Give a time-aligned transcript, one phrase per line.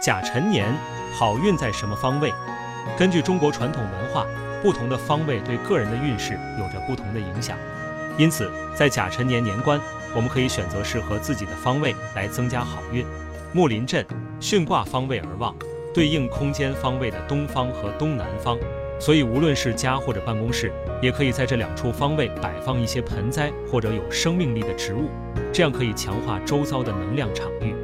[0.00, 0.74] 甲辰年
[1.12, 2.32] 好运在什么方位？
[2.98, 4.26] 根据中国传统文化，
[4.62, 7.54] 不同的方位对个人的运势有着不同的影响。
[8.16, 9.78] 因此，在甲辰年年关，
[10.14, 13.04] 我们可以选择适合自己的方位来增加好运。
[13.52, 14.06] 木林镇，
[14.40, 15.54] 巽卦方位而旺，
[15.92, 18.56] 对应空间方位的东方和东南方。
[18.98, 20.72] 所以无论是家或者办公室，
[21.02, 25.10] 也可以在这两处方位摆放一些盆栽或者有生命力的植物，
[25.52, 27.74] 这样可以强化周遭的能量场域。